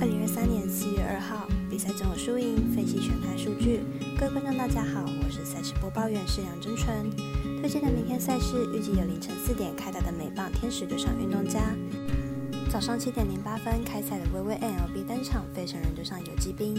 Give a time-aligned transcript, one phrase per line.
[0.00, 3.80] 二零二三年四月二号，比赛总有输赢，分析全盘数据。
[4.18, 7.10] 各位观众，大家好，我是赛事播报员是梁真纯。
[7.60, 11.74] 推荐的明天赛事预计有凌晨四点开打的美棒天使对上运动家，
[12.70, 16.74] 早上七点零八分开赛的微微 NLB 单场费城人对上游击兵，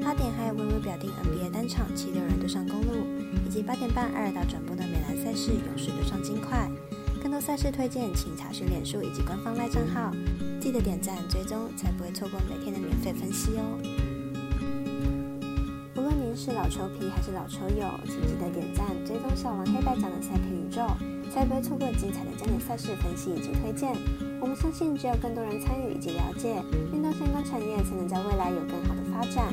[0.00, 3.04] 八点还有微微表定 NBA 单场七六人对上公路，
[3.44, 6.70] 以及八点半二尔达转播的美兰赛事勇士对上金块。
[7.20, 10.12] 更多赛事推荐，请查询脸书以及官方赖账号，
[10.68, 13.80] 记得点赞追踪，才不会错过每天的免费分析哦。
[15.96, 20.82] 无论您是老球皮还是老球友，请记得点赞追踪小王黑白奖的赛评宇宙，
[21.32, 23.96] 才不会错过精彩的焦点赛事分析以及推荐。
[24.42, 29.50] 我们相信，只有更多人参与以及了解运动相关产业，才能在未来有更好的发展。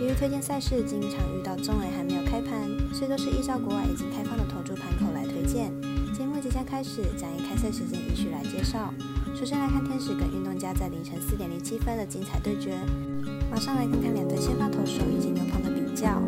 [0.00, 5.70] 由于推荐赛事经常遇到中 A 还没有开盘，所以都是依照国外已经开放的投注盘口来推荐。
[6.16, 8.94] 节目即将开始，将以开赛时间依序来介绍。
[9.34, 12.78] 首先来看天使跟运动家在凌晨四点零七分的精彩对决。
[13.50, 16.22] 马上来看看两队先发投手以及牛棚的比较。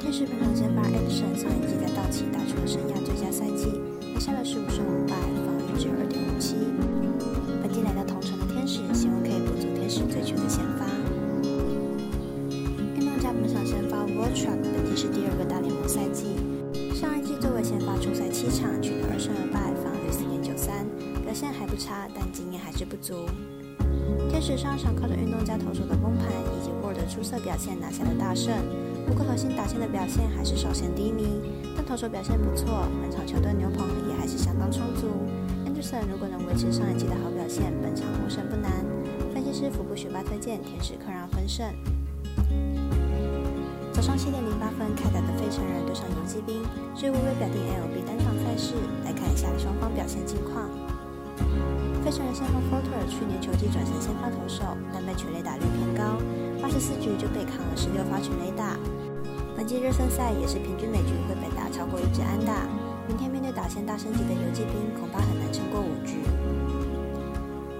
[0.00, 3.76] 天使本场先发 Edison 上一季在道奇打出了生涯最佳赛季，
[4.14, 5.14] 拿下了十五胜五败，
[5.44, 6.56] 防御只有二点五七。
[7.60, 10.88] 本季来到同城的天使，希望可以补足天使最缺的先发。
[12.96, 16.24] 运动家本场先发 w a l t r u c k 本季是第二个大联盟赛季，
[17.00, 20.84] 上一季作为先发出赛七场，取得二胜二败，防御四点九三，
[21.24, 23.24] 表现还不差，但经验还是不足。
[24.28, 28.52] 天使上场靠着运动家投手的崩盘以及沃尔的出色表现拿下了大胜，
[29.08, 31.40] 不过核心打线的表现还是稍显低迷，
[31.74, 35.08] 但投手表现不错，本场球队牛棚也还是相当充足。
[35.64, 38.84] Anderson 如果能维持上一季的好表现，本场获胜不难。
[39.32, 41.64] 分析师福布学霸推荐天使客让分胜。
[44.00, 46.64] 早上七点零八分开打的费城人对上游击兵，
[46.96, 48.72] 是微微表定 LB 单场赛事，
[49.04, 50.72] 来看一下双方表现近况。
[52.00, 56.16] 费城人先发 Porter 去年球季转成先发投手，但被全垒打率偏高，
[56.62, 58.72] 八十四局就被扛了十六发全垒打。
[59.54, 62.64] 本季热身赛也是平均每局会被打超过一支安打。
[63.06, 66.24] 明天面对打线大升级的游击兵，恐怕很难撑过五局。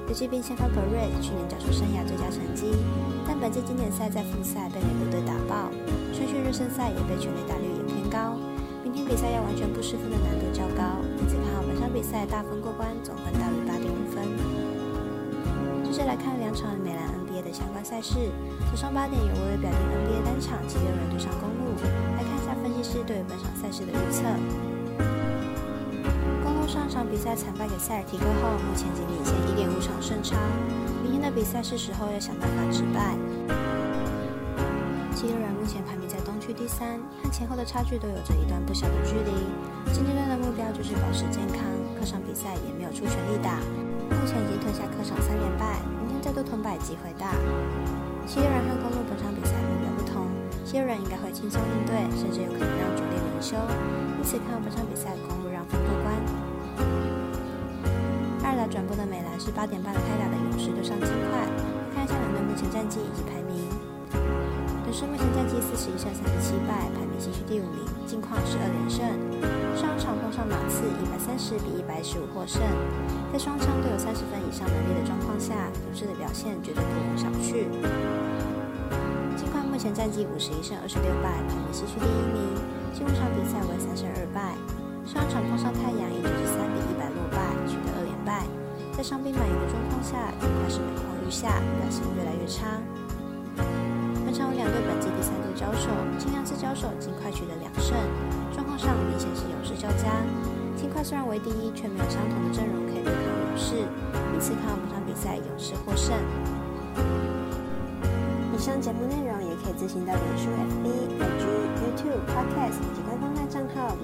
[0.06, 2.76] 游击兵先发 b e r r e 去年缴出生涯最佳成绩，
[3.24, 5.70] 但本届经典赛在复赛被美国队打爆，
[6.60, 8.36] 正赛也被全垒打率也偏高。
[8.84, 14.20] 明天比赛要完全不失分的难度较高，因此看好本场比赛大分过关，总分大于八点五分。
[15.82, 18.28] 接着来看两场美兰 NBA 的相关赛事，
[18.68, 24.20] 早上八点有微微表定 NBA 单场七六人对上公路，来看一下分析师对本场赛事的预测。
[26.44, 30.36] 公路上场比赛惨败给塞尔提克后，目前仅领先一点五场胜差，
[31.02, 33.16] 明天的比赛是时候要想办法止败。
[35.16, 36.16] 七六人目前排名在
[36.52, 39.30] 第三，和前后的差距都有着一段不小的距离。
[39.92, 41.62] 现阶段的目标就是保持健康，
[41.98, 43.58] 客场比赛也没有出全力打，
[44.10, 47.32] 目前已经吞下客场三连败，明天再度吞败机会大。
[48.26, 50.26] 七六人和公路本场比赛目标不同，
[50.64, 53.56] 七六人应该会轻松应对，甚至有可能让主力轮休，
[54.18, 56.14] 因此看好本场比赛公路让分过关。
[58.42, 61.46] 二打转播的美兰是八点半开打的勇士对上金块，
[61.94, 63.64] 看一下两队目前战绩以及排名。
[64.90, 69.06] 勇士目前战绩四十一胜三十七败，排名西区第五名，近况是二连胜。
[69.78, 72.58] 上场碰上马刺一百三十比一百十五获胜，
[73.30, 75.54] 在双枪都有三十分以上能力的状况下，
[75.86, 77.70] 勇士的表现绝对不容小觑。
[79.38, 82.42] 近况目前战绩五十一胜二十六败，排名西区第一名，
[82.90, 84.58] 近五场比赛为三胜二败。
[85.06, 87.38] 上场碰上太阳以九十三比一百落败，
[87.70, 88.42] 取得二连败。
[88.90, 92.82] 在伤病满营的状况下，金块是每况愈下，表现越来越差。
[94.30, 97.98] 本场有两队本季第三度交手，前两次交手尽快取得两胜，
[98.54, 100.22] 状况上明显是勇士较佳。
[100.78, 103.74] 尽快虽然为第一，却没有相同的阵容可以对抗勇士，
[104.30, 106.14] 因此看好本场比赛勇士获胜。
[108.54, 110.46] 以上节目内容也可以自行到脸书、
[110.78, 110.86] FB、
[111.18, 111.42] IG、
[111.82, 113.98] YouTube、Podcast 以及官方账号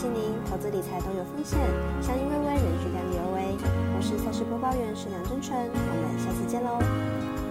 [0.00, 1.58] 请您，投资理财都有风险，
[2.00, 3.54] 相依为微，人需量力而为。
[3.94, 7.49] 我是赛事播报员石梁真纯，我们下次见喽。